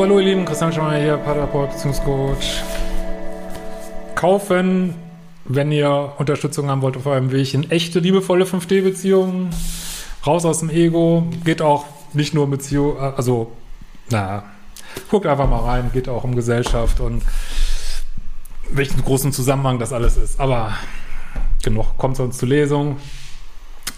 Hallo 0.00 0.20
ihr 0.20 0.26
Lieben, 0.26 0.44
Christian 0.44 0.72
Schmeier 0.72 1.02
hier, 1.02 1.16
Paterport, 1.16 1.72
Beziehungscoach. 1.72 2.62
Kaufen, 4.14 4.94
wenn 5.44 5.72
ihr 5.72 6.12
Unterstützung 6.18 6.68
haben 6.68 6.82
wollt 6.82 6.96
auf 6.96 7.06
eurem 7.06 7.32
Weg 7.32 7.52
in 7.52 7.68
echte, 7.68 7.98
liebevolle 7.98 8.44
5D-Beziehungen. 8.44 9.50
Raus 10.24 10.44
aus 10.44 10.60
dem 10.60 10.70
Ego. 10.70 11.24
Geht 11.44 11.60
auch 11.62 11.84
nicht 12.12 12.32
nur 12.32 12.44
um 12.44 12.50
Beziehung, 12.52 12.96
also, 12.96 13.50
na, 14.08 14.44
guckt 15.10 15.26
einfach 15.26 15.50
mal 15.50 15.64
rein, 15.64 15.90
geht 15.92 16.08
auch 16.08 16.22
um 16.22 16.36
Gesellschaft 16.36 17.00
und 17.00 17.24
welchen 18.70 19.02
großen 19.02 19.32
Zusammenhang 19.32 19.80
das 19.80 19.92
alles 19.92 20.16
ist. 20.16 20.38
Aber 20.38 20.74
genug, 21.64 21.98
kommt 21.98 22.16
sonst 22.16 22.38
zur 22.38 22.48
Lesung. 22.48 22.98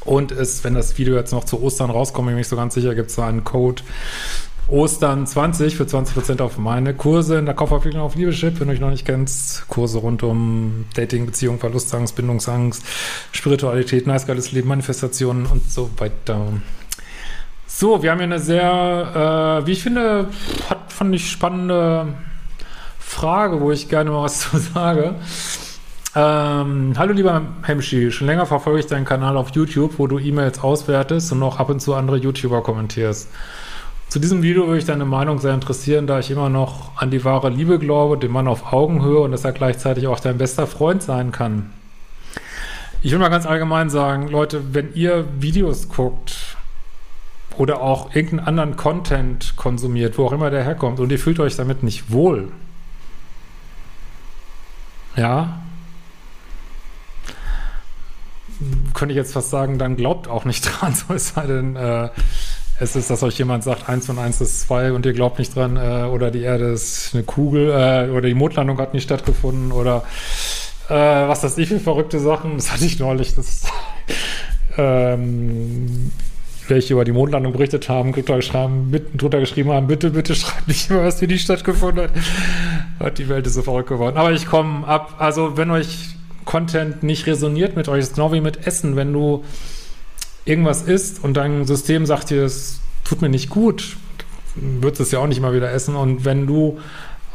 Und 0.07 0.33
ist, 0.33 0.65
wenn 0.65 0.73
das 0.73 0.97
Video 0.97 1.15
jetzt 1.17 1.33
noch 1.33 1.45
zu 1.45 1.63
Ostern 1.63 1.91
rauskommt, 1.91 2.25
bin 2.25 2.33
ich 2.33 2.37
mir 2.37 2.41
nicht 2.41 2.49
so 2.49 2.57
ganz 2.57 2.73
sicher, 2.73 2.95
gibt 2.95 3.11
es 3.11 3.17
da 3.17 3.29
einen 3.29 3.45
Code 3.45 3.83
Ostern 4.71 5.27
20 5.27 5.77
für 5.77 5.83
20% 5.83 6.41
auf 6.41 6.57
meine 6.57 6.95
Kurse 6.95 7.39
in 7.39 7.45
der 7.45 7.55
Kaufverpflichtung 7.55 8.03
auf 8.03 8.15
Liebeschip, 8.15 8.61
wenn 8.61 8.69
du 8.69 8.73
mich 8.73 8.81
noch 8.81 8.91
nicht 8.91 9.05
kennst. 9.05 9.67
Kurse 9.69 9.99
rund 9.99 10.23
um 10.23 10.87
Dating, 10.95 11.27
Beziehung, 11.27 11.59
Verlustangst, 11.59 12.15
Bindungsangst, 12.15 12.85
Spiritualität, 13.33 14.07
nice 14.07 14.27
geiles 14.27 14.53
Leben, 14.53 14.69
Manifestationen 14.69 15.47
und 15.47 15.69
so 15.71 15.91
weiter. 15.99 16.47
So, 17.67 18.03
wir 18.03 18.13
haben 18.13 18.19
hier 18.19 18.27
eine 18.27 18.39
sehr, 18.39 19.61
äh, 19.63 19.67
wie 19.67 19.73
ich 19.73 19.83
finde, 19.83 20.29
hat, 20.69 20.93
fand 20.93 21.15
ich 21.15 21.31
spannende 21.31 22.15
Frage, 22.99 23.61
wo 23.61 23.73
ich 23.73 23.89
gerne 23.89 24.11
mal 24.11 24.23
was 24.23 24.41
zu 24.51 24.59
sage. 24.59 25.17
Ähm, 26.15 26.95
hallo 26.97 27.13
lieber 27.13 27.43
Hemschi, 27.63 28.11
schon 28.13 28.27
länger 28.27 28.47
verfolge 28.47 28.81
ich 28.81 28.87
deinen 28.87 29.05
Kanal 29.05 29.37
auf 29.37 29.51
YouTube, 29.51 29.99
wo 29.99 30.07
du 30.07 30.19
E-Mails 30.19 30.61
auswertest 30.61 31.33
und 31.33 31.43
auch 31.43 31.59
ab 31.59 31.71
und 31.71 31.81
zu 31.81 31.95
andere 31.95 32.17
YouTuber 32.19 32.63
kommentierst. 32.63 33.29
Zu 34.11 34.19
diesem 34.19 34.43
Video 34.43 34.67
würde 34.67 34.79
ich 34.79 34.85
deine 34.85 35.05
Meinung 35.05 35.39
sehr 35.39 35.55
interessieren, 35.55 36.09
da 36.09 36.19
ich 36.19 36.33
immer 36.33 36.49
noch 36.49 36.97
an 36.97 37.13
die 37.13 37.25
wahre 37.25 37.49
Liebe 37.49 37.79
glaube, 37.79 38.19
dem 38.19 38.33
Mann 38.33 38.49
auf 38.49 38.73
Augenhöhe 38.73 39.21
und 39.21 39.31
dass 39.31 39.45
er 39.45 39.53
gleichzeitig 39.53 40.09
auch 40.09 40.19
dein 40.19 40.37
bester 40.37 40.67
Freund 40.67 41.01
sein 41.01 41.31
kann. 41.31 41.71
Ich 43.03 43.13
will 43.13 43.21
mal 43.21 43.29
ganz 43.29 43.47
allgemein 43.47 43.89
sagen, 43.89 44.27
Leute, 44.27 44.75
wenn 44.75 44.95
ihr 44.95 45.29
Videos 45.39 45.89
guckt 45.89 46.57
oder 47.57 47.83
auch 47.83 48.13
irgendeinen 48.13 48.49
anderen 48.49 48.77
Content 48.77 49.55
konsumiert, 49.57 50.19
wo 50.19 50.27
auch 50.27 50.33
immer 50.33 50.51
der 50.51 50.65
herkommt 50.65 50.99
und 50.99 51.13
ihr 51.13 51.19
fühlt 51.21 51.39
euch 51.39 51.55
damit 51.55 51.85
nicht 51.85 52.11
wohl, 52.11 52.51
ja, 55.15 55.61
könnte 58.93 59.13
ich 59.13 59.17
jetzt 59.17 59.35
fast 59.35 59.51
sagen, 59.51 59.79
dann 59.79 59.95
glaubt 59.95 60.27
auch 60.27 60.45
nicht 60.45 60.63
dran, 60.81 60.95
so 60.95 61.15
ist 61.15 61.37
halt 61.37 61.51
denn, 61.51 61.77
äh, 61.77 62.11
es 62.81 62.97
ist, 62.97 63.11
dass 63.11 63.23
euch 63.23 63.37
jemand 63.39 63.63
sagt, 63.63 63.89
eins 63.89 64.09
und 64.09 64.19
eins 64.19 64.41
ist 64.41 64.63
zwei 64.63 64.93
und 64.93 65.05
ihr 65.05 65.13
glaubt 65.13 65.39
nicht 65.39 65.55
dran, 65.55 65.77
äh, 65.77 66.05
oder 66.05 66.31
die 66.31 66.41
Erde 66.41 66.73
ist 66.73 67.11
eine 67.15 67.23
Kugel, 67.23 67.71
äh, 67.71 68.11
oder 68.11 68.27
die 68.27 68.35
Mondlandung 68.35 68.79
hat 68.79 68.95
nicht 68.95 69.05
stattgefunden, 69.05 69.71
oder 69.71 70.03
äh, 70.89 70.95
was 70.95 71.43
das 71.43 71.59
ich 71.59 71.69
für 71.69 71.79
verrückte 71.79 72.19
Sachen, 72.19 72.57
das 72.57 72.73
hatte 72.73 72.87
ich 72.87 72.99
neulich, 72.99 73.35
das 73.37 73.63
ähm, 74.79 76.11
welche 76.69 76.95
über 76.95 77.05
die 77.05 77.13
Mondlandung 77.13 77.53
berichtet 77.53 77.89
haben, 77.89 78.13
drunter 78.13 78.37
geschrieben, 78.37 78.93
drunter 79.15 79.41
geschrieben 79.41 79.71
haben, 79.73 79.87
bitte, 79.87 80.11
bitte 80.11 80.35
schreibt 80.35 80.69
nicht 80.69 80.89
über 80.89 81.05
was, 81.05 81.21
wie 81.21 81.27
die 81.27 81.39
stattgefunden 81.39 82.05
hat. 82.05 82.11
Hat 82.99 83.19
die 83.19 83.29
Welt 83.29 83.47
ist 83.47 83.55
so 83.55 83.63
verrückt 83.63 83.89
geworden. 83.89 84.17
Aber 84.17 84.33
ich 84.33 84.47
komme 84.47 84.87
ab, 84.87 85.17
also 85.19 85.57
wenn 85.57 85.71
euch 85.71 86.15
Content 86.45 87.03
nicht 87.03 87.27
resoniert 87.27 87.77
mit 87.77 87.89
euch, 87.89 88.01
ist 88.01 88.15
genau 88.15 88.33
wie 88.33 88.41
mit 88.41 88.67
Essen, 88.67 88.97
wenn 88.97 89.13
du 89.13 89.45
irgendwas 90.45 90.83
isst 90.83 91.23
und 91.23 91.35
dein 91.35 91.65
System 91.67 92.07
sagt 92.07 92.31
dir, 92.31 92.45
es 92.45 92.81
tut 93.05 93.23
mir 93.23 93.29
nicht 93.29 93.51
gut, 93.51 93.97
würdest 94.55 95.01
es 95.01 95.11
ja 95.11 95.19
auch 95.19 95.27
nicht 95.27 95.41
mal 95.41 95.55
wieder 95.55 95.71
essen. 95.71 95.97
Und 95.97 96.25
wenn 96.25 96.47
du 96.47 96.79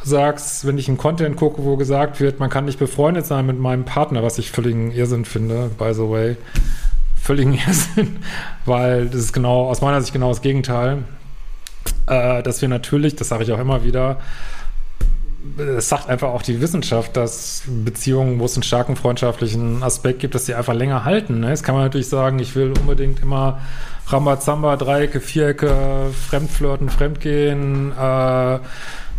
sagst, 0.03 0.67
wenn 0.67 0.77
ich 0.77 0.88
einen 0.88 0.97
Content 0.97 1.35
gucke, 1.35 1.63
wo 1.63 1.77
gesagt 1.77 2.19
wird, 2.19 2.39
man 2.39 2.49
kann 2.49 2.65
nicht 2.65 2.79
befreundet 2.79 3.25
sein 3.25 3.45
mit 3.45 3.59
meinem 3.59 3.85
Partner, 3.85 4.21
was 4.23 4.38
ich 4.38 4.51
völligen 4.51 4.91
Irrsinn 4.91 5.25
finde, 5.25 5.71
by 5.77 5.94
the 5.94 6.07
way, 6.07 6.38
völligen 7.21 7.53
Irrsinn, 7.67 8.17
weil 8.65 9.07
das 9.07 9.21
ist 9.21 9.33
genau, 9.33 9.67
aus 9.67 9.81
meiner 9.81 10.01
Sicht 10.01 10.13
genau 10.13 10.29
das 10.29 10.41
Gegenteil, 10.41 11.03
äh, 12.07 12.44
dass 12.44 12.61
wir 12.61 12.69
natürlich, 12.69 13.15
das 13.15 13.29
sage 13.29 13.44
ich 13.44 13.51
auch 13.51 13.59
immer 13.59 13.83
wieder, 13.83 14.19
es 15.57 15.89
sagt 15.89 16.09
einfach 16.09 16.29
auch 16.29 16.41
die 16.41 16.61
Wissenschaft, 16.61 17.16
dass 17.17 17.63
Beziehungen, 17.67 18.39
wo 18.39 18.45
es 18.45 18.56
einen 18.56 18.63
starken 18.63 18.95
freundschaftlichen 18.95 19.83
Aspekt 19.83 20.19
gibt, 20.19 20.35
dass 20.35 20.45
die 20.45 20.56
einfach 20.56 20.73
länger 20.73 21.06
halten. 21.06 21.39
Ne? 21.39 21.50
Jetzt 21.50 21.63
kann 21.63 21.75
man 21.75 21.83
natürlich 21.83 22.09
sagen, 22.09 22.39
ich 22.39 22.56
will 22.56 22.73
unbedingt 22.79 23.22
immer 23.22 23.59
Rambazamba, 24.07 24.75
Dreiecke, 24.78 25.19
Vierecke, 25.19 26.11
Fremdflirten, 26.29 26.89
Fremdgehen, 26.89 27.91
äh, 27.91 28.59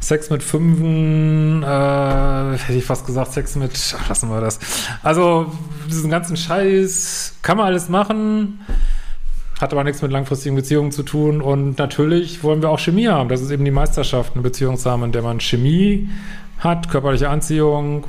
Sex 0.01 0.31
mit 0.31 0.43
Fünfen, 0.43 1.63
äh, 1.63 1.67
hätte 1.67 2.79
ich 2.79 2.85
fast 2.85 3.07
gesagt, 3.07 3.33
Sex 3.33 3.57
mit, 3.57 3.73
ach, 3.99 4.09
lassen 4.09 4.29
wir 4.29 4.41
das. 4.41 4.61
Also 5.03 5.53
diesen 5.89 6.11
ganzen 6.11 6.37
Scheiß 6.37 7.35
kann 7.43 7.57
man 7.57 7.67
alles 7.67 7.89
machen 7.89 8.61
hat 9.61 9.73
aber 9.73 9.85
nichts 9.85 10.03
mit 10.03 10.13
langfristigen 10.13 10.55
Beziehungen 10.55 10.93
zu 10.93 11.03
tun. 11.03 11.41
Und 11.41 11.79
natürlich 11.79 12.43
wollen 12.43 12.63
wir 12.63 12.71
auch 12.71 12.79
Chemie 12.79 13.09
haben. 13.09 13.29
Das 13.29 13.41
ist 13.41 13.51
eben 13.51 13.65
die 13.65 13.71
Meisterschaft, 13.71 14.35
eine 14.35 14.43
Beziehung 14.43 14.77
zu 14.77 14.91
haben, 14.91 15.03
in 15.05 15.13
der 15.13 15.23
man 15.23 15.41
Chemie 15.41 16.09
hat, 16.59 16.89
körperliche 16.91 17.29
Anziehung 17.29 18.05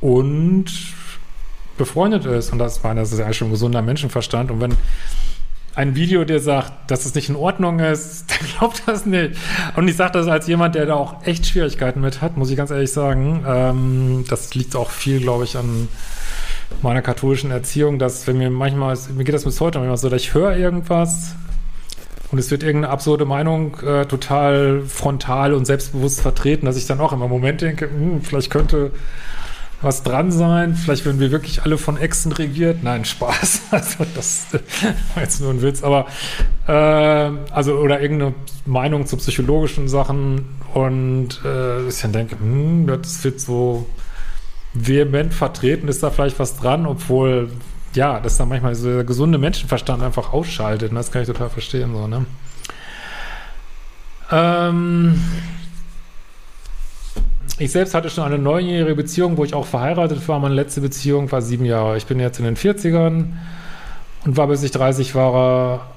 und 0.00 0.66
befreundet 1.76 2.24
ist. 2.24 2.52
Und 2.52 2.58
das, 2.58 2.82
meine, 2.82 3.00
das 3.00 3.12
ist 3.12 3.18
ja 3.18 3.26
eigentlich 3.26 3.38
schon 3.38 3.48
ein 3.48 3.52
gesunder 3.52 3.82
Menschenverstand. 3.82 4.50
Und 4.50 4.60
wenn 4.60 4.76
ein 5.74 5.94
Video 5.94 6.24
dir 6.24 6.40
sagt, 6.40 6.90
dass 6.90 7.06
es 7.06 7.14
nicht 7.14 7.28
in 7.28 7.36
Ordnung 7.36 7.78
ist, 7.78 8.30
dann 8.30 8.48
glaubt 8.58 8.82
das 8.86 9.06
nicht. 9.06 9.36
Und 9.76 9.88
ich 9.88 9.96
sage 9.96 10.12
das 10.12 10.26
als 10.26 10.46
jemand, 10.46 10.74
der 10.74 10.86
da 10.86 10.94
auch 10.94 11.24
echt 11.26 11.46
Schwierigkeiten 11.46 12.00
mit 12.00 12.20
hat, 12.22 12.36
muss 12.36 12.50
ich 12.50 12.56
ganz 12.56 12.70
ehrlich 12.70 12.92
sagen. 12.92 13.44
Ähm, 13.46 14.24
das 14.28 14.54
liegt 14.54 14.76
auch 14.76 14.90
viel, 14.90 15.20
glaube 15.20 15.44
ich, 15.44 15.56
an 15.56 15.88
meiner 16.82 17.02
katholischen 17.02 17.50
Erziehung, 17.50 17.98
dass 17.98 18.26
wenn 18.26 18.38
mir 18.38 18.50
manchmal, 18.50 18.96
mir 19.14 19.24
geht 19.24 19.34
das 19.34 19.44
bis 19.44 19.60
heute 19.60 19.78
manchmal 19.78 19.96
so, 19.96 20.08
dass 20.08 20.20
ich 20.20 20.34
höre 20.34 20.56
irgendwas 20.56 21.34
und 22.30 22.38
es 22.38 22.50
wird 22.50 22.62
irgendeine 22.62 22.92
absurde 22.92 23.24
Meinung 23.24 23.76
äh, 23.80 24.06
total 24.06 24.82
frontal 24.86 25.54
und 25.54 25.66
selbstbewusst 25.66 26.20
vertreten, 26.20 26.66
dass 26.66 26.76
ich 26.76 26.86
dann 26.86 27.00
auch 27.00 27.12
immer 27.12 27.26
im 27.26 27.30
Moment 27.30 27.60
denke, 27.60 27.88
hm, 27.88 28.22
vielleicht 28.22 28.50
könnte 28.50 28.92
was 29.82 30.04
dran 30.04 30.30
sein, 30.30 30.76
vielleicht 30.76 31.04
werden 31.04 31.18
wir 31.18 31.32
wirklich 31.32 31.62
alle 31.64 31.76
von 31.76 31.96
Echsen 31.96 32.30
regiert. 32.32 32.82
Nein, 32.82 33.04
Spaß. 33.04 33.62
Also 33.72 34.04
das 34.14 34.46
war 35.14 35.22
jetzt 35.22 35.40
nur 35.40 35.50
ein 35.50 35.60
Witz, 35.60 35.82
aber 35.82 36.06
äh, 36.68 36.72
also 37.52 37.74
oder 37.74 38.00
irgendeine 38.00 38.34
Meinung 38.64 39.06
zu 39.06 39.16
psychologischen 39.16 39.88
Sachen 39.88 40.44
und 40.72 41.40
äh, 41.44 41.88
ich 41.88 42.00
dann 42.00 42.12
denke, 42.12 42.38
hm, 42.38 42.86
das 42.86 43.24
wird 43.24 43.40
so 43.40 43.86
vehement 44.74 45.34
vertreten, 45.34 45.88
ist 45.88 46.02
da 46.02 46.10
vielleicht 46.10 46.38
was 46.38 46.56
dran, 46.56 46.86
obwohl, 46.86 47.50
ja, 47.94 48.20
das 48.20 48.36
dann 48.38 48.48
manchmal 48.48 48.74
so 48.74 48.88
der 48.88 49.04
gesunde 49.04 49.38
Menschenverstand 49.38 50.02
einfach 50.02 50.32
ausschaltet. 50.32 50.90
Und 50.90 50.96
das 50.96 51.10
kann 51.10 51.22
ich 51.22 51.28
total 51.28 51.50
verstehen, 51.50 51.92
so, 51.94 52.06
ne? 52.06 52.24
Ähm, 54.30 55.20
ich 57.58 57.70
selbst 57.70 57.94
hatte 57.94 58.08
schon 58.08 58.24
eine 58.24 58.38
neunjährige 58.38 58.94
Beziehung, 58.94 59.36
wo 59.36 59.44
ich 59.44 59.54
auch 59.54 59.66
verheiratet 59.66 60.26
war. 60.26 60.38
Meine 60.40 60.54
letzte 60.54 60.80
Beziehung 60.80 61.30
war 61.30 61.42
sieben 61.42 61.66
Jahre. 61.66 61.98
Ich 61.98 62.06
bin 62.06 62.18
jetzt 62.18 62.38
in 62.38 62.46
den 62.46 62.56
40ern 62.56 63.26
und 64.24 64.36
war 64.36 64.46
bis 64.46 64.62
ich 64.62 64.70
30 64.70 65.14
war, 65.14 65.92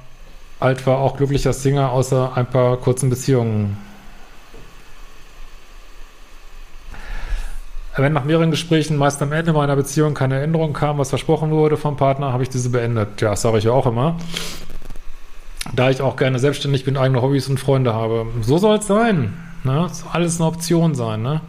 alt 0.59 0.85
war, 0.85 0.97
auch 0.97 1.15
glücklicher 1.15 1.53
Singer, 1.53 1.91
außer 1.91 2.35
ein 2.35 2.45
paar 2.45 2.77
kurzen 2.77 3.09
Beziehungen. 3.09 3.77
Wenn 7.97 8.11
nach 8.11 8.25
mehreren 8.25 8.51
Gesprächen 8.51 8.97
meist 8.97 9.21
am 9.21 9.31
Ende 9.31 9.53
meiner 9.53 9.75
Beziehung 9.75 10.13
keine 10.13 10.41
Änderung 10.41 10.73
kam, 10.73 10.97
was 10.97 11.09
versprochen 11.09 11.51
wurde 11.51 11.77
vom 11.77 11.95
Partner, 11.95 12.33
habe 12.33 12.43
ich 12.43 12.49
diese 12.49 12.69
beendet. 12.69 13.21
Ja, 13.21 13.31
das 13.31 13.41
sage 13.41 13.57
ich 13.57 13.63
ja 13.63 13.71
auch 13.71 13.85
immer. 13.85 14.17
Da 15.73 15.89
ich 15.89 16.01
auch 16.01 16.17
gerne 16.17 16.37
selbstständig 16.37 16.83
bin, 16.83 16.97
eigene 16.97 17.21
Hobbys 17.21 17.47
und 17.47 17.57
Freunde 17.57 17.93
habe. 17.93 18.25
So 18.41 18.57
soll 18.57 18.77
es 18.77 18.87
sein. 18.87 19.33
Ne? 19.63 19.87
Soll 19.91 20.09
alles 20.11 20.39
eine 20.39 20.47
Option 20.47 20.93
sein. 20.93 21.21
Ne? 21.21 21.39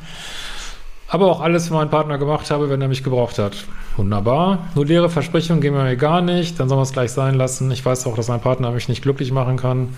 Aber 1.09 1.27
auch 1.27 1.41
alles 1.41 1.67
für 1.67 1.75
meinen 1.75 1.91
Partner 1.91 2.17
gemacht 2.17 2.51
habe, 2.51 2.71
wenn 2.71 2.81
er 2.81 2.89
mich 2.89 3.03
gebraucht 3.03 3.39
hat. 3.39 3.65
Wunderbar. 3.97 4.69
Nur 4.77 4.87
leere 4.87 5.11
Versprechungen 5.11 5.61
gehen 5.61 5.75
mir 5.75 5.97
gar 5.97 6.23
nicht. 6.23 6.61
Dann 6.61 6.69
soll 6.69 6.77
man 6.77 6.85
es 6.85 6.93
gleich 6.93 7.11
sein 7.11 7.35
lassen. 7.35 7.71
Ich 7.73 7.85
weiß 7.85 8.07
auch, 8.07 8.15
dass 8.15 8.29
mein 8.29 8.41
Partner 8.41 8.71
mich 8.71 8.89
nicht 8.89 9.03
glücklich 9.03 9.33
machen 9.33 9.57
kann 9.57 9.89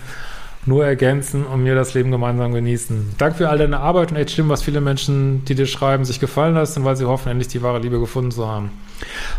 nur 0.65 0.85
ergänzen 0.85 1.45
und 1.45 1.63
mir 1.63 1.75
das 1.75 1.93
Leben 1.93 2.11
gemeinsam 2.11 2.53
genießen. 2.53 3.15
Danke 3.17 3.37
für 3.37 3.49
all 3.49 3.57
deine 3.57 3.79
Arbeit 3.79 4.11
und 4.11 4.17
echt 4.17 4.31
schlimm, 4.31 4.49
was 4.49 4.61
viele 4.61 4.81
Menschen, 4.81 5.45
die 5.45 5.55
dir 5.55 5.65
schreiben, 5.65 6.05
sich 6.05 6.19
gefallen 6.19 6.55
lassen, 6.55 6.83
weil 6.83 6.95
sie 6.95 7.05
hoffen, 7.05 7.29
endlich 7.29 7.47
die 7.47 7.61
wahre 7.61 7.79
Liebe 7.79 7.99
gefunden 7.99 8.31
zu 8.31 8.47
haben. 8.47 8.71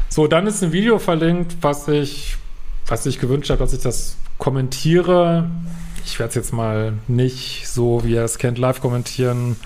So, 0.09 0.27
dann 0.27 0.47
ist 0.47 0.63
ein 0.63 0.73
Video 0.73 0.99
verlinkt, 0.99 1.57
was 1.61 1.89
ich, 1.89 2.37
was 2.87 3.07
ich 3.07 3.21
gewünscht 3.21 3.51
habe, 3.51 3.59
dass 3.59 3.73
ich 3.73 3.83
das 3.83 4.17
kommentiere. 4.39 5.51
Ich 6.05 6.19
werde 6.19 6.31
es 6.31 6.35
jetzt 6.35 6.53
mal 6.53 6.95
nicht 7.07 7.69
so, 7.69 8.03
wie 8.05 8.15
ihr 8.15 8.25
es 8.25 8.39
kennt, 8.39 8.59
live 8.59 8.81
kommentieren. 8.81 9.57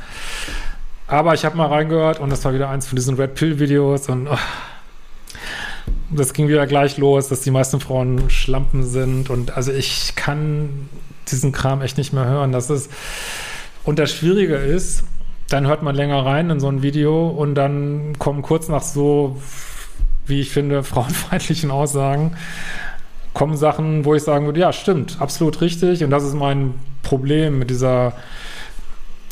Aber 1.06 1.34
ich 1.34 1.44
habe 1.44 1.56
mal 1.56 1.68
reingehört 1.68 2.18
und 2.18 2.30
das 2.30 2.44
war 2.44 2.54
wieder 2.54 2.68
eins 2.70 2.86
von 2.86 2.96
diesen 2.96 3.16
Red 3.16 3.34
Pill 3.34 3.58
Videos 3.60 4.08
und 4.08 4.26
oh, 4.26 4.38
das 6.10 6.32
ging 6.32 6.48
wieder 6.48 6.66
gleich 6.66 6.96
los, 6.96 7.28
dass 7.28 7.42
die 7.42 7.50
meisten 7.50 7.78
Frauen 7.80 8.30
Schlampen 8.30 8.84
sind 8.84 9.30
und 9.30 9.56
also 9.56 9.72
ich 9.72 10.14
kann 10.16 10.88
diesen 11.30 11.52
Kram 11.52 11.82
echt 11.82 11.98
nicht 11.98 12.12
mehr 12.12 12.26
hören. 12.26 12.52
Das 12.52 12.70
ist, 12.70 12.90
Und 13.84 13.98
das 13.98 14.12
Schwierige 14.12 14.56
ist, 14.56 15.04
dann 15.48 15.66
hört 15.66 15.82
man 15.82 15.94
länger 15.94 16.24
rein 16.24 16.50
in 16.50 16.60
so 16.60 16.68
ein 16.68 16.82
Video 16.82 17.28
und 17.28 17.54
dann 17.54 18.18
kommen 18.18 18.42
kurz 18.42 18.68
nach 18.68 18.82
so, 18.82 19.40
wie 20.26 20.40
ich 20.40 20.50
finde, 20.50 20.82
frauenfeindlichen 20.84 21.70
Aussagen, 21.70 22.36
kommen 23.34 23.56
Sachen, 23.56 24.04
wo 24.04 24.14
ich 24.14 24.22
sagen 24.22 24.46
würde, 24.46 24.60
ja, 24.60 24.72
stimmt, 24.72 25.20
absolut 25.20 25.60
richtig. 25.60 26.04
Und 26.04 26.10
das 26.10 26.24
ist 26.24 26.34
mein 26.34 26.74
Problem 27.02 27.58
mit 27.58 27.68
dieser 27.68 28.14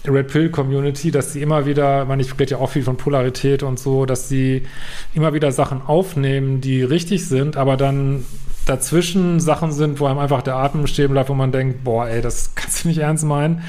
Red 0.04 0.28
Pill 0.28 0.50
Community, 0.50 1.12
dass 1.12 1.32
sie 1.32 1.40
immer 1.40 1.64
wieder, 1.64 2.04
man, 2.04 2.18
ich 2.18 2.38
rede 2.38 2.52
ja 2.52 2.58
auch 2.58 2.70
viel 2.70 2.82
von 2.82 2.96
Polarität 2.96 3.62
und 3.62 3.78
so, 3.78 4.04
dass 4.04 4.28
sie 4.28 4.66
immer 5.14 5.32
wieder 5.32 5.52
Sachen 5.52 5.80
aufnehmen, 5.82 6.60
die 6.60 6.82
richtig 6.82 7.26
sind, 7.28 7.56
aber 7.56 7.76
dann 7.76 8.24
dazwischen 8.66 9.40
Sachen 9.40 9.72
sind, 9.72 10.00
wo 10.00 10.06
einem 10.06 10.18
einfach 10.18 10.42
der 10.42 10.56
Atem 10.56 10.86
stehen 10.86 11.10
bleibt, 11.10 11.28
wo 11.28 11.34
man 11.34 11.52
denkt, 11.52 11.84
boah, 11.84 12.06
ey, 12.06 12.22
das 12.22 12.54
kannst 12.54 12.84
du 12.84 12.88
nicht 12.88 12.98
ernst 12.98 13.24
meinen. 13.24 13.62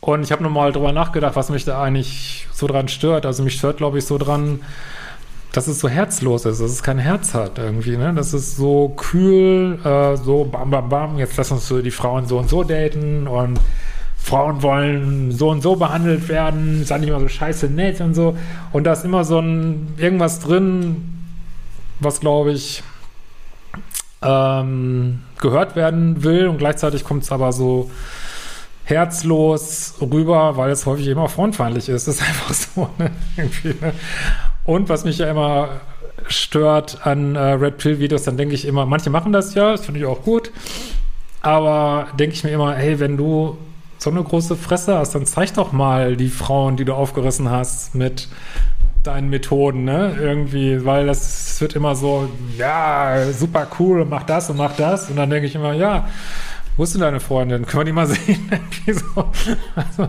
Und 0.00 0.22
ich 0.22 0.32
habe 0.32 0.42
nochmal 0.42 0.72
drüber 0.72 0.92
nachgedacht, 0.92 1.34
was 1.34 1.48
mich 1.48 1.64
da 1.64 1.82
eigentlich 1.82 2.46
so 2.52 2.66
dran 2.66 2.88
stört. 2.88 3.24
Also 3.24 3.42
mich 3.42 3.54
stört, 3.54 3.78
glaube 3.78 3.98
ich, 3.98 4.04
so 4.04 4.18
dran, 4.18 4.60
dass 5.52 5.66
es 5.66 5.80
so 5.80 5.88
herzlos 5.88 6.44
ist, 6.44 6.60
dass 6.60 6.70
es 6.70 6.82
kein 6.82 6.98
Herz 6.98 7.32
hat 7.32 7.58
irgendwie, 7.58 7.96
ne? 7.96 8.12
Das 8.14 8.34
ist 8.34 8.56
so 8.56 8.90
kühl, 8.90 9.78
äh, 9.84 10.16
so 10.16 10.44
bam, 10.44 10.70
bam, 10.70 10.88
bam, 10.88 11.18
jetzt 11.18 11.36
lass 11.36 11.50
uns 11.52 11.68
die 11.68 11.90
Frauen 11.90 12.26
so 12.26 12.38
und 12.38 12.50
so 12.50 12.64
daten 12.64 13.26
und 13.26 13.58
Frauen 14.16 14.62
wollen 14.62 15.32
so 15.32 15.50
und 15.50 15.62
so 15.62 15.76
behandelt 15.76 16.28
werden, 16.28 16.84
sei 16.84 16.98
nicht 16.98 17.08
immer 17.08 17.20
so 17.20 17.28
scheiße 17.28 17.66
nett 17.66 18.00
und 18.00 18.14
so. 18.14 18.36
Und 18.72 18.84
da 18.84 18.92
ist 18.92 19.04
immer 19.04 19.24
so 19.24 19.38
ein 19.38 19.94
irgendwas 19.96 20.40
drin, 20.40 20.96
was 22.00 22.20
glaube 22.20 22.52
ich 22.52 22.82
ähm, 24.24 25.20
gehört 25.40 25.76
werden 25.76 26.24
will 26.24 26.48
und 26.48 26.58
gleichzeitig 26.58 27.04
kommt 27.04 27.24
es 27.24 27.32
aber 27.32 27.52
so 27.52 27.90
herzlos 28.84 29.94
rüber, 30.00 30.56
weil 30.56 30.70
es 30.70 30.86
häufig 30.86 31.06
immer 31.08 31.28
frauenfeindlich 31.28 31.88
ist. 31.88 32.06
Das 32.06 32.16
ist 32.16 32.22
einfach 32.22 32.54
so. 32.54 32.88
Ne? 32.98 33.10
ne? 33.64 33.92
Und 34.64 34.88
was 34.88 35.04
mich 35.04 35.18
ja 35.18 35.30
immer 35.30 35.80
stört 36.26 37.06
an 37.06 37.34
äh, 37.34 37.40
Red 37.40 37.78
Pill 37.78 37.98
Videos, 37.98 38.22
dann 38.22 38.36
denke 38.36 38.54
ich 38.54 38.66
immer, 38.66 38.86
manche 38.86 39.10
machen 39.10 39.32
das 39.32 39.54
ja, 39.54 39.72
das 39.72 39.84
finde 39.84 40.00
ich 40.00 40.06
auch 40.06 40.22
gut, 40.22 40.50
aber 41.42 42.08
denke 42.18 42.34
ich 42.34 42.44
mir 42.44 42.50
immer, 42.50 42.74
hey, 42.74 42.98
wenn 42.98 43.16
du 43.16 43.58
so 43.98 44.10
eine 44.10 44.22
große 44.22 44.56
Fresse 44.56 44.96
hast, 44.96 45.14
dann 45.14 45.26
zeig 45.26 45.54
doch 45.54 45.72
mal 45.72 46.16
die 46.16 46.28
Frauen, 46.28 46.76
die 46.76 46.84
du 46.84 46.94
aufgerissen 46.94 47.50
hast 47.50 47.94
mit 47.94 48.28
deinen 49.04 49.28
Methoden, 49.28 49.84
ne? 49.84 50.16
Irgendwie, 50.18 50.84
weil 50.84 51.06
das 51.06 51.60
wird 51.60 51.76
immer 51.76 51.94
so, 51.94 52.28
ja, 52.58 53.30
super 53.32 53.68
cool, 53.78 54.04
mach 54.04 54.24
das 54.24 54.50
und 54.50 54.56
mach 54.56 54.74
das. 54.76 55.10
Und 55.10 55.16
dann 55.16 55.30
denke 55.30 55.46
ich 55.46 55.54
immer, 55.54 55.74
ja, 55.74 56.08
wo 56.76 56.82
ist 56.82 56.94
denn 56.94 57.02
deine 57.02 57.20
Freundin? 57.20 57.66
Können 57.66 57.80
wir 57.80 57.84
die 57.84 57.92
mal 57.92 58.06
sehen? 58.08 58.50
so. 58.86 59.30
also, 59.76 60.08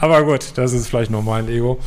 aber 0.00 0.24
gut, 0.24 0.52
das 0.56 0.72
ist 0.72 0.88
vielleicht 0.88 1.10
nur 1.10 1.22
mein 1.22 1.48
Ego. 1.48 1.78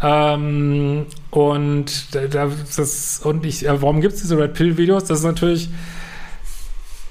Ähm, 0.00 1.06
und 1.30 2.08
das, 2.14 3.20
und 3.24 3.44
ich, 3.44 3.66
warum 3.68 4.00
gibt 4.00 4.14
es 4.14 4.22
diese 4.22 4.38
Red 4.38 4.54
Pill 4.54 4.76
Videos? 4.76 5.04
Das 5.04 5.18
ist 5.18 5.24
natürlich, 5.24 5.68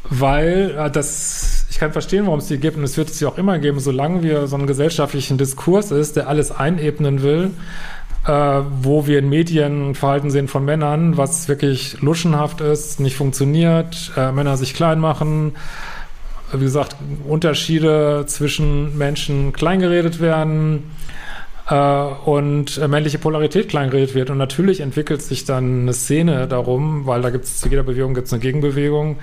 weil 0.10 0.74
äh, 0.78 0.90
das, 0.90 1.66
ich 1.70 1.80
kann 1.80 1.92
verstehen, 1.92 2.26
warum 2.26 2.40
es 2.40 2.48
die 2.48 2.58
gibt 2.58 2.78
und 2.78 2.84
es 2.84 2.96
wird 2.96 3.10
es 3.10 3.20
ja 3.20 3.28
auch 3.28 3.38
immer 3.38 3.60
geben, 3.60 3.82
solange 3.82 4.24
wir 4.24 4.48
so 4.48 4.56
einen 4.56 4.68
gesellschaftlichen 4.68 5.38
Diskurs 5.38 5.92
ist, 5.92 6.16
der 6.16 6.30
alles 6.30 6.52
einebnen 6.52 7.22
will, 7.22 7.52
äh, 8.28 8.62
wo 8.82 9.08
wir 9.08 9.20
in 9.20 9.30
Medien 9.30 9.96
Verhalten 9.96 10.30
sehen 10.30 10.50
von 10.50 10.66
Männern, 10.66 11.16
was 11.16 11.48
wirklich 11.48 12.02
luschenhaft 12.02 12.60
ist, 12.60 13.00
nicht 13.00 13.16
funktioniert, 13.16 14.12
äh, 14.18 14.34
Männer 14.34 14.58
sich 14.58 14.74
klein 14.74 15.00
machen, 15.00 15.56
wie 16.52 16.66
gesagt, 16.66 16.98
Unterschiede 17.26 18.26
zwischen 18.28 18.98
Menschen 18.98 19.54
kleingeredet 19.54 20.20
werden 20.20 20.92
äh, 21.70 21.76
und 21.76 22.86
männliche 22.88 23.18
Polarität 23.18 23.70
kleingeredet 23.70 24.14
wird. 24.14 24.30
Und 24.30 24.38
natürlich 24.38 24.82
entwickelt 24.82 25.22
sich 25.22 25.46
dann 25.46 25.82
eine 25.82 25.94
Szene 25.94 26.48
darum, 26.48 27.06
weil 27.06 27.22
da 27.22 27.30
gibt 27.30 27.46
es 27.46 27.62
zu 27.62 27.70
jeder 27.70 27.84
Bewegung 27.84 28.14
gibt's 28.14 28.34
eine 28.34 28.42
Gegenbewegung. 28.42 29.18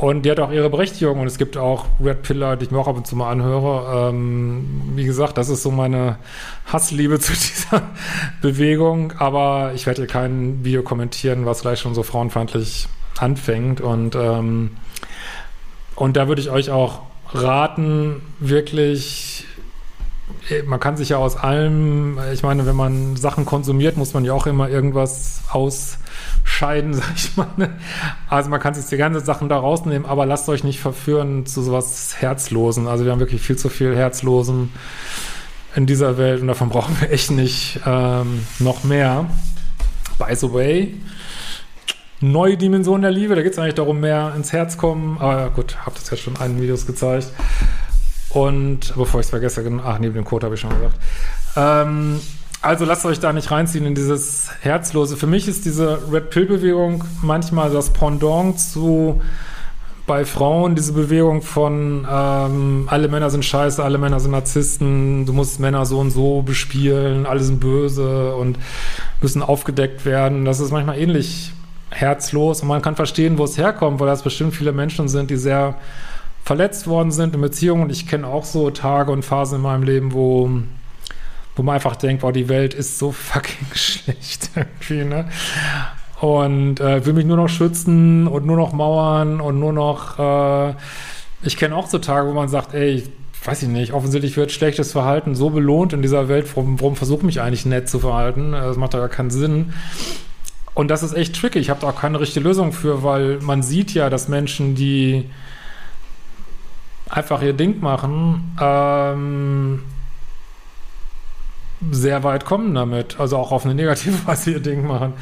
Und 0.00 0.22
die 0.22 0.30
hat 0.30 0.40
auch 0.40 0.52
ihre 0.52 0.70
Berechtigung. 0.70 1.20
Und 1.20 1.26
es 1.26 1.38
gibt 1.38 1.56
auch 1.56 1.86
Red 2.02 2.22
Pillar, 2.22 2.56
die 2.56 2.66
ich 2.66 2.70
mir 2.70 2.78
auch 2.78 2.88
ab 2.88 2.96
und 2.96 3.06
zu 3.06 3.16
mal 3.16 3.30
anhöre. 3.30 4.10
Ähm, 4.10 4.92
wie 4.94 5.04
gesagt, 5.04 5.38
das 5.38 5.48
ist 5.48 5.62
so 5.62 5.70
meine 5.70 6.18
Hassliebe 6.66 7.18
zu 7.20 7.32
dieser 7.32 7.82
Bewegung. 8.40 9.12
Aber 9.18 9.72
ich 9.74 9.86
werde 9.86 10.02
hier 10.02 10.08
kein 10.08 10.64
Video 10.64 10.82
kommentieren, 10.82 11.46
was 11.46 11.62
gleich 11.62 11.80
schon 11.80 11.94
so 11.94 12.02
frauenfeindlich 12.02 12.88
anfängt. 13.18 13.80
Und 13.80 14.14
ähm, 14.14 14.70
und 15.98 16.16
da 16.16 16.28
würde 16.28 16.40
ich 16.40 16.50
euch 16.50 16.70
auch 16.70 17.00
raten, 17.32 18.22
wirklich, 18.38 19.44
man 20.64 20.78
kann 20.78 20.96
sich 20.96 21.08
ja 21.08 21.16
aus 21.16 21.36
allem, 21.36 22.20
ich 22.32 22.44
meine, 22.44 22.66
wenn 22.66 22.76
man 22.76 23.16
Sachen 23.16 23.44
konsumiert, 23.44 23.96
muss 23.96 24.14
man 24.14 24.24
ja 24.24 24.32
auch 24.32 24.46
immer 24.46 24.68
irgendwas 24.68 25.42
ausscheiden, 26.58 26.94
sag 26.94 27.14
ich 27.14 27.36
mal. 27.36 27.48
Ne? 27.56 27.70
Also 28.28 28.50
man 28.50 28.60
kann 28.60 28.74
sich 28.74 28.86
die 28.86 28.96
ganzen 28.96 29.24
Sachen 29.24 29.48
da 29.48 29.58
rausnehmen, 29.58 30.06
aber 30.06 30.26
lasst 30.26 30.48
euch 30.48 30.64
nicht 30.64 30.80
verführen 30.80 31.46
zu 31.46 31.62
sowas 31.62 32.16
Herzlosen. 32.18 32.86
Also 32.86 33.04
wir 33.04 33.12
haben 33.12 33.20
wirklich 33.20 33.42
viel 33.42 33.56
zu 33.56 33.68
viel 33.68 33.96
Herzlosen 33.96 34.70
in 35.74 35.86
dieser 35.86 36.18
Welt 36.18 36.40
und 36.40 36.48
davon 36.48 36.70
brauchen 36.70 36.96
wir 37.00 37.10
echt 37.10 37.30
nicht 37.30 37.80
ähm, 37.86 38.44
noch 38.58 38.84
mehr. 38.84 39.26
By 40.18 40.34
the 40.34 40.52
way, 40.52 40.94
neue 42.20 42.56
Dimension 42.56 43.02
der 43.02 43.12
Liebe. 43.12 43.36
Da 43.36 43.42
geht 43.42 43.52
es 43.52 43.58
eigentlich 43.58 43.74
darum, 43.74 44.00
mehr 44.00 44.32
ins 44.34 44.52
Herz 44.52 44.76
kommen. 44.76 45.18
Aber 45.18 45.50
gut, 45.50 45.76
habe 45.84 45.94
das 45.94 46.10
jetzt 46.10 46.22
schon 46.22 46.34
in 46.34 46.40
einem 46.40 46.60
Videos 46.60 46.86
gezeigt. 46.86 47.32
Und 48.30 48.94
bevor 48.96 49.20
ich 49.20 49.26
es 49.26 49.30
vergesse, 49.30 49.64
ach, 49.84 49.98
neben 50.00 50.14
dem 50.14 50.24
Code 50.24 50.46
habe 50.46 50.56
ich 50.56 50.60
schon 50.60 50.70
gesagt. 50.70 50.98
Ähm, 51.56 52.20
also 52.60 52.84
lasst 52.84 53.04
euch 53.06 53.20
da 53.20 53.32
nicht 53.32 53.50
reinziehen 53.50 53.86
in 53.86 53.94
dieses 53.94 54.50
Herzlose. 54.60 55.16
Für 55.16 55.26
mich 55.26 55.46
ist 55.48 55.64
diese 55.64 56.00
Red 56.12 56.30
Pill-Bewegung 56.30 57.04
manchmal 57.22 57.70
das 57.70 57.90
Pendant 57.90 58.58
zu 58.58 59.20
bei 60.08 60.24
Frauen 60.24 60.74
diese 60.74 60.94
Bewegung 60.94 61.42
von 61.42 62.06
ähm, 62.10 62.88
alle 62.90 63.08
Männer 63.08 63.28
sind 63.28 63.44
scheiße, 63.44 63.84
alle 63.84 63.98
Männer 63.98 64.18
sind 64.18 64.30
Narzissten, 64.30 65.26
du 65.26 65.34
musst 65.34 65.60
Männer 65.60 65.84
so 65.84 66.00
und 66.00 66.10
so 66.10 66.40
bespielen, 66.40 67.26
alle 67.26 67.40
sind 67.40 67.60
böse 67.60 68.34
und 68.34 68.58
müssen 69.20 69.42
aufgedeckt 69.42 70.06
werden. 70.06 70.46
Das 70.46 70.60
ist 70.60 70.72
manchmal 70.72 70.98
ähnlich 70.98 71.52
herzlos 71.90 72.62
und 72.62 72.68
man 72.68 72.82
kann 72.82 72.96
verstehen, 72.96 73.38
wo 73.38 73.44
es 73.44 73.58
herkommt, 73.58 74.00
weil 74.00 74.06
das 74.06 74.22
bestimmt 74.22 74.54
viele 74.54 74.72
Menschen 74.72 75.08
sind, 75.08 75.30
die 75.30 75.36
sehr 75.36 75.76
verletzt 76.42 76.86
worden 76.86 77.12
sind 77.12 77.34
in 77.34 77.40
Beziehungen. 77.42 77.82
Und 77.82 77.92
ich 77.92 78.08
kenne 78.08 78.26
auch 78.26 78.46
so 78.46 78.70
Tage 78.70 79.12
und 79.12 79.24
Phasen 79.24 79.56
in 79.56 79.62
meinem 79.62 79.82
Leben, 79.82 80.12
wo, 80.14 80.50
wo 81.58 81.62
man 81.62 81.74
einfach 81.74 81.96
denkt, 81.96 82.22
wow, 82.22 82.32
die 82.32 82.48
Welt 82.48 82.72
ist 82.72 82.98
so 82.98 83.12
fucking 83.12 83.66
schlecht 83.74 84.50
irgendwie, 84.54 85.04
ne? 85.04 85.28
Und 86.20 86.80
äh, 86.80 87.04
will 87.04 87.12
mich 87.12 87.26
nur 87.26 87.36
noch 87.36 87.48
schützen 87.48 88.26
und 88.26 88.44
nur 88.44 88.56
noch 88.56 88.72
mauern 88.72 89.40
und 89.40 89.60
nur 89.60 89.72
noch, 89.72 90.18
äh, 90.18 90.74
ich 91.42 91.56
kenne 91.56 91.76
auch 91.76 91.86
so 91.86 91.98
Tage, 91.98 92.28
wo 92.28 92.32
man 92.32 92.48
sagt, 92.48 92.74
ey, 92.74 93.04
weiß 93.44 93.62
ich 93.62 93.68
nicht, 93.68 93.92
offensichtlich 93.92 94.36
wird 94.36 94.50
schlechtes 94.50 94.92
Verhalten 94.92 95.36
so 95.36 95.50
belohnt 95.50 95.92
in 95.92 96.02
dieser 96.02 96.28
Welt, 96.28 96.48
warum, 96.56 96.80
warum 96.80 96.96
versuche 96.96 97.18
ich 97.18 97.24
mich 97.24 97.40
eigentlich 97.40 97.66
nett 97.66 97.88
zu 97.88 98.00
verhalten? 98.00 98.52
Das 98.52 98.76
macht 98.76 98.94
ja 98.94 99.00
gar 99.00 99.08
keinen 99.08 99.30
Sinn. 99.30 99.72
Und 100.74 100.88
das 100.88 101.02
ist 101.02 101.14
echt 101.14 101.40
tricky. 101.40 101.58
Ich 101.58 101.70
habe 101.70 101.80
da 101.80 101.88
auch 101.88 102.00
keine 102.00 102.20
richtige 102.20 102.44
Lösung 102.46 102.72
für, 102.72 103.02
weil 103.02 103.38
man 103.40 103.62
sieht 103.62 103.94
ja, 103.94 104.10
dass 104.10 104.28
Menschen, 104.28 104.74
die 104.74 105.28
einfach 107.08 107.42
ihr 107.42 107.52
Ding 107.52 107.80
machen, 107.80 108.56
ähm, 108.60 109.82
sehr 111.90 112.24
weit 112.24 112.44
kommen 112.44 112.74
damit. 112.74 113.20
Also 113.20 113.36
auch 113.36 113.52
auf 113.52 113.64
eine 113.64 113.74
negative 113.74 114.14
Weise 114.26 114.52
ihr 114.52 114.60
Ding 114.60 114.86
machen. 114.86 115.14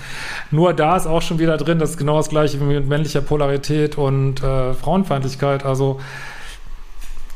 Nur 0.50 0.72
da 0.74 0.96
ist 0.96 1.06
auch 1.06 1.22
schon 1.22 1.38
wieder 1.38 1.56
drin, 1.56 1.78
das 1.78 1.90
ist 1.90 1.98
genau 1.98 2.16
das 2.16 2.28
gleiche 2.28 2.60
wie 2.60 2.64
mit 2.64 2.88
männlicher 2.88 3.20
Polarität 3.20 3.98
und 3.98 4.42
äh, 4.42 4.74
Frauenfeindlichkeit. 4.74 5.64
Also 5.64 6.00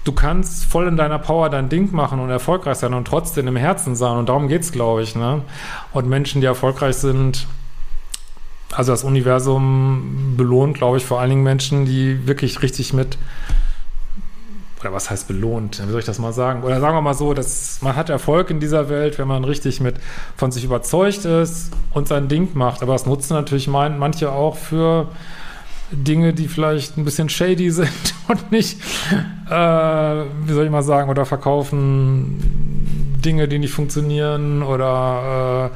du 0.04 0.12
kannst 0.12 0.64
voll 0.64 0.86
in 0.86 0.96
deiner 0.96 1.18
Power 1.18 1.50
dein 1.50 1.68
Ding 1.68 1.94
machen 1.94 2.20
und 2.20 2.30
erfolgreich 2.30 2.78
sein 2.78 2.94
und 2.94 3.06
trotzdem 3.06 3.46
im 3.48 3.56
Herzen 3.56 3.94
sein. 3.94 4.16
Und 4.16 4.28
darum 4.28 4.48
geht 4.48 4.62
es, 4.62 4.72
glaube 4.72 5.02
ich. 5.02 5.14
Ne? 5.14 5.42
Und 5.92 6.08
Menschen, 6.08 6.40
die 6.40 6.46
erfolgreich 6.46 6.96
sind, 6.96 7.46
also 8.72 8.92
das 8.92 9.04
Universum 9.04 10.34
belohnt, 10.36 10.76
glaube 10.76 10.98
ich, 10.98 11.04
vor 11.04 11.20
allen 11.20 11.30
Dingen 11.30 11.42
Menschen, 11.42 11.84
die 11.86 12.26
wirklich 12.26 12.62
richtig 12.62 12.92
mit, 12.92 13.18
oder 14.80 14.92
was 14.92 15.10
heißt 15.10 15.28
belohnt, 15.28 15.82
wie 15.84 15.90
soll 15.90 16.00
ich 16.00 16.06
das 16.06 16.18
mal 16.18 16.32
sagen? 16.32 16.62
Oder 16.62 16.80
sagen 16.80 16.96
wir 16.96 17.02
mal 17.02 17.14
so, 17.14 17.34
dass 17.34 17.82
man 17.82 17.96
hat 17.96 18.08
Erfolg 18.08 18.50
in 18.50 18.60
dieser 18.60 18.88
Welt, 18.88 19.18
wenn 19.18 19.28
man 19.28 19.44
richtig 19.44 19.80
mit 19.80 19.96
von 20.36 20.50
sich 20.50 20.64
überzeugt 20.64 21.24
ist 21.26 21.70
und 21.92 22.08
sein 22.08 22.28
Ding 22.28 22.50
macht. 22.54 22.82
Aber 22.82 22.94
das 22.94 23.04
nutzen 23.04 23.34
natürlich 23.34 23.68
mein, 23.68 23.98
manche 23.98 24.32
auch 24.32 24.56
für 24.56 25.08
Dinge, 25.92 26.32
die 26.32 26.48
vielleicht 26.48 26.96
ein 26.96 27.04
bisschen 27.04 27.28
shady 27.28 27.70
sind 27.70 28.14
und 28.28 28.50
nicht, 28.50 28.80
äh, 29.50 29.52
wie 29.52 30.52
soll 30.52 30.64
ich 30.64 30.70
mal 30.70 30.82
sagen, 30.82 31.10
oder 31.10 31.26
verkaufen 31.26 33.18
Dinge, 33.24 33.48
die 33.48 33.58
nicht 33.58 33.74
funktionieren 33.74 34.62
oder 34.62 35.70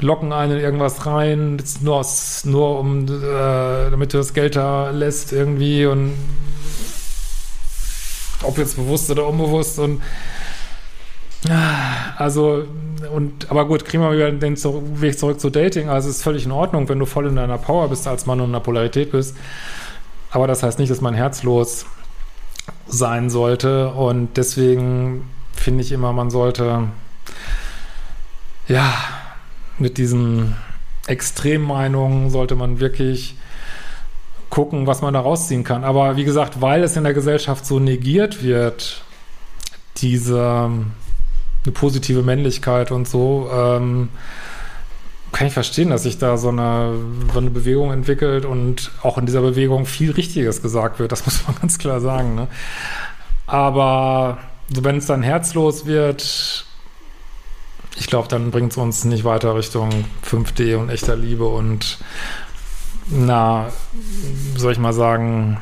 äh, 0.00 0.04
locken 0.04 0.32
einen 0.32 0.52
in 0.52 0.58
irgendwas 0.58 1.06
rein, 1.06 1.62
nur, 1.82 1.96
aus, 1.96 2.44
nur 2.44 2.80
um, 2.80 3.04
äh, 3.04 3.90
damit 3.90 4.12
du 4.12 4.18
das 4.18 4.34
Geld 4.34 4.56
da 4.56 4.90
lässt 4.90 5.32
irgendwie 5.32 5.86
und 5.86 6.14
ob 8.42 8.58
jetzt 8.58 8.76
bewusst 8.76 9.10
oder 9.10 9.26
unbewusst 9.26 9.78
und 9.78 10.00
Also, 12.18 12.64
und, 13.14 13.50
aber 13.50 13.66
gut, 13.66 13.84
kriegen 13.84 14.02
wir 14.02 14.12
wieder 14.12 14.30
den 14.30 14.56
Weg 15.00 15.18
zurück 15.18 15.40
zu 15.40 15.50
Dating. 15.50 15.88
Also, 15.88 16.10
es 16.10 16.16
ist 16.16 16.22
völlig 16.22 16.44
in 16.44 16.52
Ordnung, 16.52 16.88
wenn 16.88 16.98
du 16.98 17.06
voll 17.06 17.26
in 17.26 17.36
deiner 17.36 17.58
Power 17.58 17.88
bist 17.88 18.06
als 18.06 18.26
Mann 18.26 18.40
und 18.40 18.46
in 18.46 18.52
der 18.52 18.60
Polarität 18.60 19.12
bist. 19.12 19.36
Aber 20.30 20.46
das 20.46 20.62
heißt 20.62 20.78
nicht, 20.78 20.90
dass 20.90 21.00
man 21.00 21.14
herzlos 21.14 21.86
sein 22.86 23.30
sollte. 23.30 23.88
Und 23.90 24.36
deswegen 24.36 25.28
finde 25.54 25.82
ich 25.82 25.92
immer, 25.92 26.12
man 26.12 26.30
sollte, 26.30 26.88
ja, 28.68 28.92
mit 29.78 29.96
diesen 29.96 30.56
Extremmeinungen 31.06 32.30
sollte 32.30 32.54
man 32.54 32.80
wirklich 32.80 33.34
gucken, 34.50 34.86
was 34.86 35.00
man 35.00 35.14
da 35.14 35.20
rausziehen 35.20 35.64
kann. 35.64 35.84
Aber 35.84 36.16
wie 36.16 36.24
gesagt, 36.24 36.60
weil 36.60 36.82
es 36.82 36.96
in 36.96 37.04
der 37.04 37.14
Gesellschaft 37.14 37.64
so 37.64 37.78
negiert 37.78 38.42
wird, 38.42 39.02
diese 39.98 40.70
eine 41.64 41.72
positive 41.72 42.22
Männlichkeit 42.22 42.90
und 42.90 43.08
so, 43.08 43.48
ähm, 43.52 44.08
kann 45.32 45.46
ich 45.46 45.52
verstehen, 45.52 45.90
dass 45.90 46.02
sich 46.02 46.18
da 46.18 46.36
so 46.36 46.48
eine, 46.48 46.94
so 47.32 47.38
eine 47.38 47.50
Bewegung 47.50 47.92
entwickelt 47.92 48.44
und 48.44 48.90
auch 49.02 49.16
in 49.16 49.26
dieser 49.26 49.42
Bewegung 49.42 49.86
viel 49.86 50.10
Richtiges 50.10 50.62
gesagt 50.62 50.98
wird. 50.98 51.12
Das 51.12 51.24
muss 51.26 51.46
man 51.46 51.56
ganz 51.60 51.78
klar 51.78 52.00
sagen. 52.00 52.34
Ne? 52.34 52.48
Aber 53.46 54.38
wenn 54.68 54.96
es 54.96 55.06
dann 55.06 55.22
herzlos 55.22 55.86
wird, 55.86 56.64
ich 57.96 58.06
glaube, 58.06 58.28
dann 58.28 58.50
bringt 58.50 58.72
es 58.72 58.78
uns 58.78 59.04
nicht 59.04 59.24
weiter 59.24 59.54
Richtung 59.54 60.04
5D 60.24 60.76
und 60.76 60.90
echter 60.90 61.16
Liebe 61.16 61.46
und 61.46 61.98
na, 63.10 63.68
soll 64.56 64.72
ich 64.72 64.78
mal 64.78 64.92
sagen, 64.92 65.58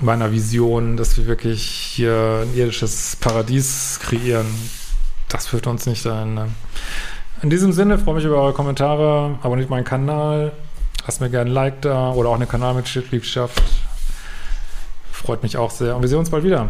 meiner 0.00 0.30
Vision, 0.32 0.96
dass 0.96 1.16
wir 1.16 1.26
wirklich 1.26 1.62
hier 1.62 2.42
ein 2.42 2.56
irdisches 2.56 3.16
Paradies 3.16 3.98
kreieren. 4.02 4.46
Das 5.28 5.46
führt 5.46 5.66
uns 5.66 5.86
nicht 5.86 6.04
dahin. 6.04 6.34
Ne? 6.34 6.48
In 7.42 7.50
diesem 7.50 7.72
Sinne 7.72 7.98
freue 7.98 8.14
mich 8.14 8.24
über 8.24 8.36
eure 8.36 8.52
Kommentare, 8.52 9.38
abonniert 9.42 9.70
meinen 9.70 9.84
Kanal, 9.84 10.52
lasst 11.04 11.20
mir 11.20 11.30
gerne 11.30 11.50
ein 11.50 11.54
Like 11.54 11.82
da 11.82 12.12
oder 12.12 12.30
auch 12.30 12.34
eine 12.34 12.46
Kanalmitgliedschaft. 12.46 13.62
Freut 15.12 15.42
mich 15.42 15.56
auch 15.56 15.70
sehr 15.70 15.96
und 15.96 16.02
wir 16.02 16.08
sehen 16.08 16.18
uns 16.18 16.30
bald 16.30 16.44
wieder. 16.44 16.68